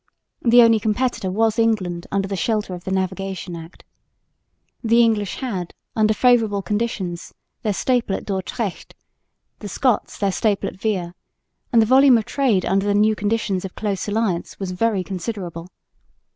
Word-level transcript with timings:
The 0.41 0.63
only 0.63 0.79
competitor 0.79 1.29
was 1.29 1.59
England 1.59 2.07
under 2.11 2.27
the 2.27 2.35
shelter 2.35 2.73
of 2.73 2.85
the 2.85 2.91
Navigation 2.91 3.55
Act. 3.55 3.83
The 4.83 5.03
English 5.03 5.35
had, 5.35 5.75
under 5.95 6.15
favourable 6.15 6.63
conditions, 6.63 7.35
their 7.61 7.71
staple 7.73 8.15
at 8.15 8.25
Dordrecht, 8.25 8.95
the 9.59 9.69
Scots 9.69 10.17
their 10.17 10.31
staple 10.31 10.67
at 10.69 10.81
Veere; 10.81 11.13
and 11.71 11.83
the 11.83 11.85
volume 11.85 12.17
of 12.17 12.25
trade 12.25 12.65
under 12.65 12.87
the 12.87 12.95
new 12.95 13.15
conditions 13.15 13.63
of 13.63 13.75
close 13.75 14.07
alliance 14.07 14.59
was 14.59 14.71
very 14.71 15.03
considerable. 15.03 15.67